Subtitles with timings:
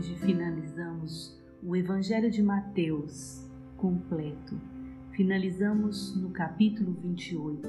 [0.00, 3.46] hoje finalizamos o Evangelho de Mateus
[3.76, 4.58] completo.
[5.10, 7.68] Finalizamos no capítulo 28.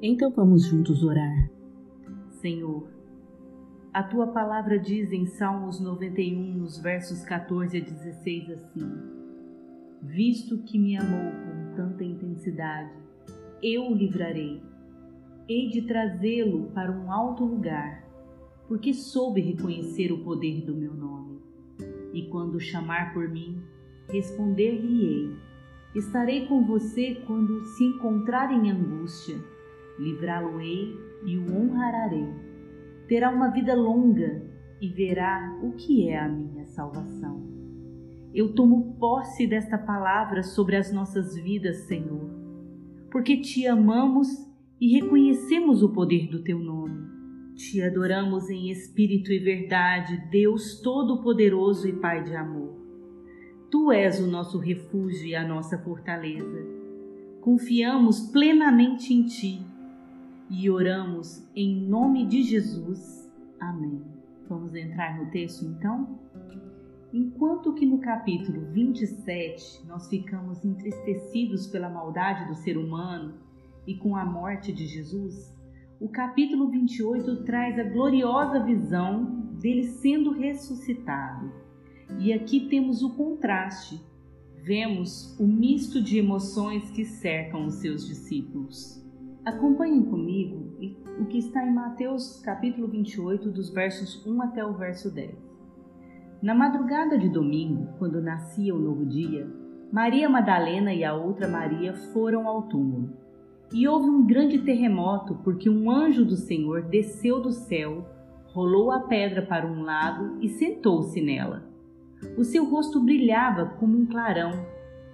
[0.00, 1.50] Então vamos juntos orar.
[2.30, 2.88] Senhor,
[3.92, 8.90] a tua palavra diz em Salmos 91, nos versos 14 a 16 assim:
[10.00, 12.90] Visto que me amou com tanta intensidade,
[13.62, 14.62] eu o livrarei.
[15.46, 18.02] Hei de trazê-lo para um alto lugar,
[18.66, 21.33] porque soube reconhecer o poder do meu nome.
[22.14, 23.60] E quando chamar por mim,
[24.08, 25.36] responder-lhe-ei.
[25.94, 29.36] Estarei com você quando se encontrar em angústia,
[29.98, 30.96] livrá-lo-ei
[31.26, 32.54] e o honrarei
[33.06, 34.42] terá uma vida longa
[34.80, 37.42] e verá o que é a minha salvação.
[38.34, 42.28] Eu tomo posse desta palavra sobre as nossas vidas, Senhor,
[43.10, 44.28] porque te amamos
[44.80, 47.13] e reconhecemos o poder do teu nome.
[47.54, 52.74] Te adoramos em espírito e verdade, Deus Todo-Poderoso e Pai de amor.
[53.70, 56.66] Tu és o nosso refúgio e a nossa fortaleza.
[57.40, 59.64] Confiamos plenamente em Ti
[60.50, 63.32] e oramos em nome de Jesus.
[63.60, 64.02] Amém.
[64.48, 66.18] Vamos entrar no texto então?
[67.12, 73.34] Enquanto que no capítulo 27 nós ficamos entristecidos pela maldade do ser humano
[73.86, 75.53] e com a morte de Jesus,
[76.04, 79.24] o capítulo 28 traz a gloriosa visão
[79.58, 81.50] dele sendo ressuscitado.
[82.18, 83.98] E aqui temos o contraste.
[84.62, 89.02] Vemos o misto de emoções que cercam os seus discípulos.
[89.46, 90.76] Acompanhem comigo
[91.18, 95.34] o que está em Mateus capítulo 28, dos versos 1 até o verso 10.
[96.42, 99.50] Na madrugada de domingo, quando nascia o novo dia,
[99.90, 103.23] Maria Madalena e a outra Maria foram ao túmulo.
[103.72, 108.06] E houve um grande terremoto, porque um anjo do Senhor desceu do céu,
[108.46, 111.64] rolou a pedra para um lado e sentou-se nela.
[112.38, 114.52] O seu rosto brilhava como um clarão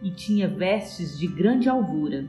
[0.03, 2.29] e tinha vestes de grande alvura.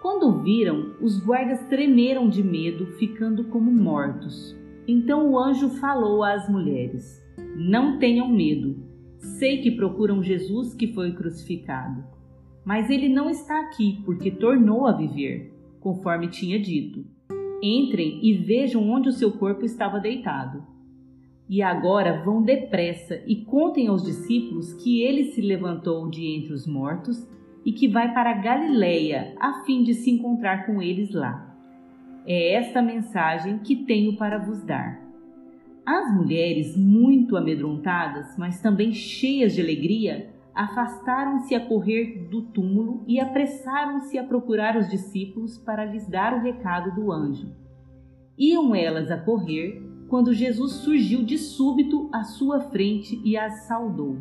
[0.00, 4.56] Quando o viram, os guardas tremeram de medo, ficando como mortos.
[4.88, 7.22] Então o anjo falou às mulheres:
[7.54, 8.76] Não tenham medo.
[9.18, 12.02] Sei que procuram Jesus que foi crucificado.
[12.64, 17.04] Mas ele não está aqui, porque tornou a viver, conforme tinha dito.
[17.62, 20.64] Entrem e vejam onde o seu corpo estava deitado.
[21.48, 26.66] E agora vão depressa e contem aos discípulos que ele se levantou de entre os
[26.66, 27.28] mortos
[27.64, 31.50] e que vai para Galiléia a fim de se encontrar com eles lá.
[32.26, 35.00] É esta mensagem que tenho para vos dar.
[35.84, 43.20] As mulheres, muito amedrontadas, mas também cheias de alegria, afastaram-se a correr do túmulo e
[43.20, 47.52] apressaram-se a procurar os discípulos para lhes dar o recado do anjo.
[48.38, 54.18] Iam elas a correr quando Jesus surgiu de súbito à sua frente e as saudou.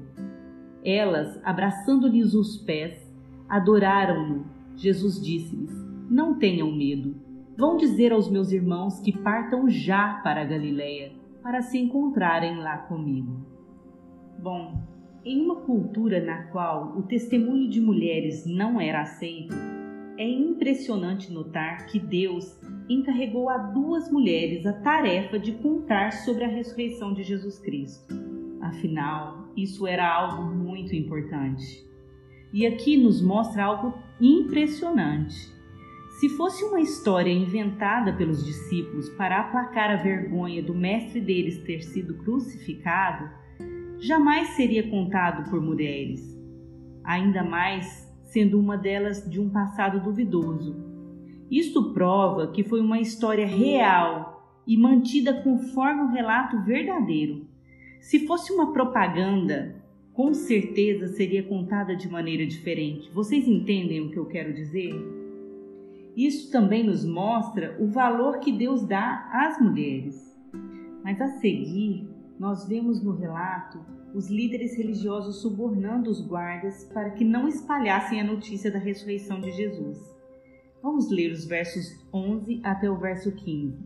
[0.84, 3.12] Elas, abraçando-lhes os pés,
[3.48, 4.46] adoraram-no.
[4.76, 5.72] Jesus disse-lhes:
[6.10, 7.16] Não tenham medo.
[7.58, 11.12] Vão dizer aos meus irmãos que partam já para a Galiléia,
[11.42, 13.46] para se encontrarem lá comigo.
[14.42, 14.82] Bom,
[15.26, 19.54] em uma cultura na qual o testemunho de mulheres não era aceito,
[20.18, 22.60] é impressionante notar que Deus
[22.90, 28.14] encarregou a duas mulheres a tarefa de contar sobre a ressurreição de Jesus Cristo.
[28.62, 31.88] Afinal, isso era algo muito importante.
[32.52, 35.54] E aqui nos mostra algo impressionante.
[36.20, 41.82] Se fosse uma história inventada pelos discípulos para aplacar a vergonha do mestre deles ter
[41.82, 43.30] sido crucificado,
[44.00, 46.22] jamais seria contado por mulheres,
[47.04, 50.76] ainda mais sendo uma delas de um passado duvidoso.
[51.50, 57.48] Isto prova que foi uma história real e mantida conforme o relato verdadeiro.
[58.00, 59.80] Se fosse uma propaganda
[60.20, 63.10] com certeza seria contada de maneira diferente.
[63.14, 64.94] Vocês entendem o que eu quero dizer?
[66.14, 70.38] Isso também nos mostra o valor que Deus dá às mulheres.
[71.06, 72.06] Mas a seguir,
[72.40, 73.80] nós vemos no relato
[74.16, 79.52] os líderes religiosos subornando os guardas para que não espalhassem a notícia da ressurreição de
[79.52, 80.00] Jesus.
[80.82, 83.78] Vamos ler os versos 11 até o verso 15.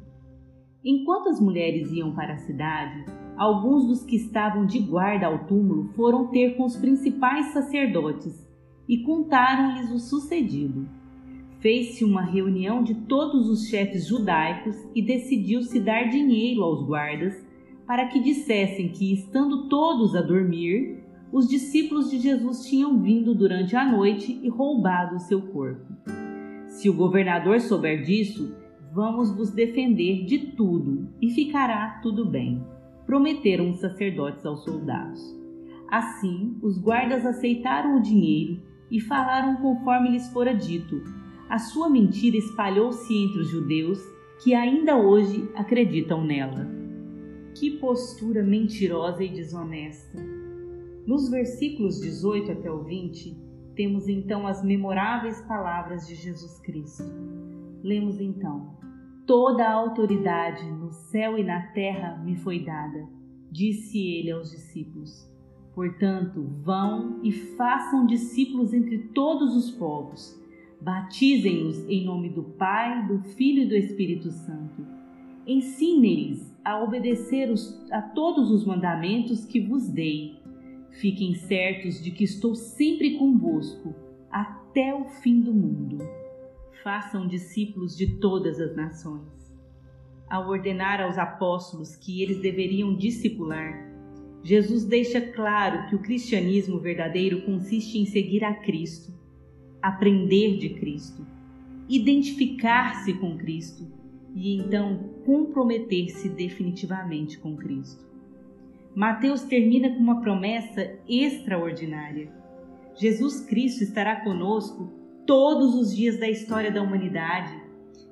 [0.86, 3.06] Enquanto as mulheres iam para a cidade,
[3.36, 8.48] alguns dos que estavam de guarda ao túmulo foram ter com os principais sacerdotes
[8.88, 10.88] e contaram-lhes o sucedido.
[11.60, 17.53] Fez-se uma reunião de todos os chefes judaicos e decidiu-se dar dinheiro aos guardas
[17.85, 23.75] para que dissessem que, estando todos a dormir, os discípulos de Jesus tinham vindo durante
[23.75, 25.91] a noite e roubado o seu corpo.
[26.68, 28.56] Se o governador souber disso,
[28.94, 32.63] vamos vos defender de tudo e ficará tudo bem.
[33.06, 35.21] prometeram os sacerdotes aos soldados.
[35.89, 41.01] Assim, os guardas aceitaram o dinheiro e falaram conforme lhes fora dito.
[41.50, 44.00] A sua mentira espalhou-se entre os judeus,
[44.44, 46.82] que ainda hoje acreditam nela.
[47.56, 50.18] Que postura mentirosa e desonesta!
[51.06, 53.38] Nos versículos 18 até o 20,
[53.76, 57.04] temos então as memoráveis palavras de Jesus Cristo.
[57.84, 58.76] Lemos então:
[59.28, 63.08] Toda a autoridade no céu e na terra me foi dada,
[63.52, 65.32] disse ele aos discípulos.
[65.76, 70.42] Portanto, vão e façam discípulos entre todos os povos.
[70.82, 74.86] Batizem-os em nome do Pai, do Filho e do Espírito Santo.
[75.46, 80.39] Ensinem-lhes a obedecer os, a todos os mandamentos que vos dei.
[80.92, 83.94] Fiquem certos de que estou sempre convosco
[84.31, 86.24] até o fim do mundo
[86.83, 89.24] façam discípulos de todas as nações.
[90.30, 93.89] Ao ordenar aos apóstolos que eles deveriam discipular,
[94.44, 99.13] Jesus deixa claro que o cristianismo verdadeiro consiste em seguir a Cristo,
[99.81, 101.25] aprender de Cristo,
[101.88, 103.88] identificar-se com Cristo
[104.33, 108.06] e então comprometer-se definitivamente com Cristo.
[108.95, 112.31] Mateus termina com uma promessa extraordinária.
[112.95, 114.91] Jesus Cristo estará conosco
[115.25, 117.53] todos os dias da história da humanidade,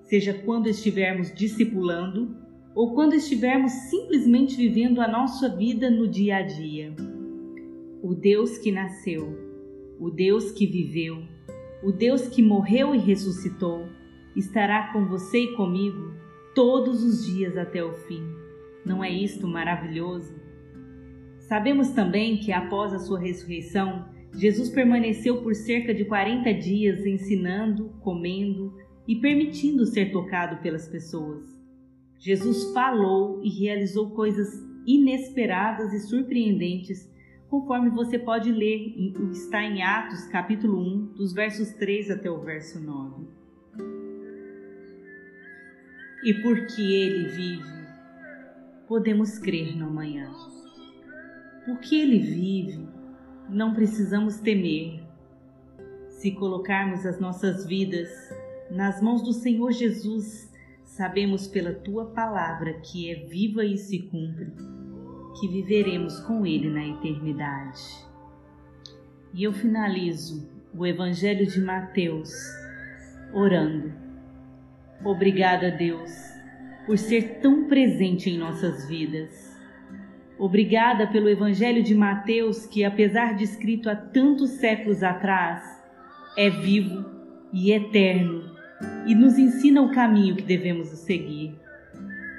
[0.03, 2.35] seja quando estivermos discipulando
[2.73, 6.95] ou quando estivermos simplesmente vivendo a nossa vida no dia a dia.
[8.01, 9.37] O Deus que nasceu,
[9.99, 11.21] o Deus que viveu,
[11.83, 13.85] o Deus que morreu e ressuscitou,
[14.35, 16.13] estará com você e comigo
[16.53, 18.23] todos os dias até o fim.
[18.85, 20.33] Não é isto maravilhoso?
[21.39, 27.89] Sabemos também que após a sua ressurreição, Jesus permaneceu por cerca de 40 dias ensinando,
[28.01, 28.73] comendo
[29.07, 31.45] e permitindo ser tocado pelas pessoas.
[32.17, 34.47] Jesus falou e realizou coisas
[34.85, 37.09] inesperadas e surpreendentes,
[37.49, 42.31] conforme você pode ler o que está em Atos, capítulo 1, dos versos 3 até
[42.31, 43.40] o verso 9.
[46.23, 47.87] E porque ele vive,
[48.87, 50.31] podemos crer no amanhã.
[51.65, 52.87] Porque ele vive,
[53.49, 55.03] não precisamos temer.
[56.09, 58.09] Se colocarmos as nossas vidas
[58.69, 60.51] nas mãos do Senhor Jesus,
[60.83, 64.53] sabemos pela tua palavra que é viva e se cumpre,
[65.39, 67.81] que viveremos com Ele na eternidade.
[69.33, 72.31] E eu finalizo o Evangelho de Mateus
[73.33, 74.00] orando.
[75.03, 76.11] Obrigada, Deus,
[76.85, 79.51] por ser tão presente em nossas vidas
[80.41, 85.61] Obrigada pelo Evangelho de Mateus, que, apesar de escrito há tantos séculos atrás,
[86.35, 87.05] é vivo
[87.53, 88.49] e eterno
[89.05, 91.55] e nos ensina o caminho que devemos seguir.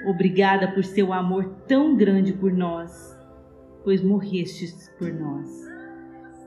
[0.05, 3.17] Obrigada por seu amor tão grande por nós,
[3.85, 5.49] pois morrestes por nós.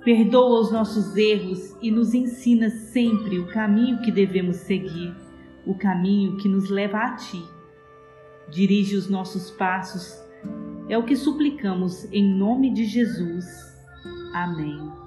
[0.04, 5.16] Perdoa os nossos erros e nos ensina sempre o caminho que devemos seguir,
[5.66, 7.44] o caminho que nos leva a Ti.
[8.50, 10.24] Dirige os nossos passos
[10.88, 13.46] é o que suplicamos em nome de Jesus.
[14.34, 15.05] Amém.